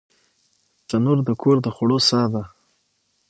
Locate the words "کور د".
1.41-1.67